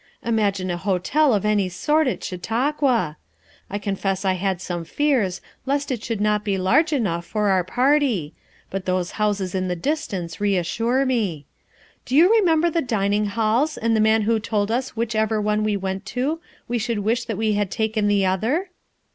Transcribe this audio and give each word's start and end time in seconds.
Imagine 0.23 0.71
a 0.71 0.77
hotel 0.77 1.31
of 1.31 1.45
any 1.45 1.69
sort 1.69 2.07
at 2.07 2.23
Chautauqua! 2.23 3.17
I 3.69 3.77
confess 3.77 4.25
I 4.25 4.33
had 4.33 4.59
some 4.59 4.83
fears 4.83 5.41
lest 5.67 5.91
it 5.91 6.03
should 6.03 6.19
not 6.19 6.41
he 6.47 6.57
large 6.57 6.91
enough 6.91 7.23
for 7.23 7.49
our 7.49 7.63
party, 7.63 8.33
hut 8.71 8.85
those 8.85 9.11
houses 9.21 9.53
in 9.53 9.67
the 9.67 9.75
distance 9.75 10.41
reassure 10.41 11.05
me. 11.05 11.45
Do 12.05 12.15
you 12.15 12.33
remember 12.33 12.71
the 12.71 12.81
dining 12.81 13.27
halls 13.27 13.77
and 13.77 13.95
the 13.95 13.99
man 14.01 14.23
who 14.23 14.39
told 14.39 14.71
us 14.71 14.95
which 14.95 15.13
ever 15.13 15.39
one 15.39 15.63
we 15.63 15.77
went 15.77 16.03
to 16.17 16.41
we 16.67 16.79
should 16.79 16.97
wish 17.01 17.25
that 17.25 17.37
we 17.37 17.53
had 17.53 17.69
taken 17.69 18.07
the 18.07 18.25
other?" 18.25 18.71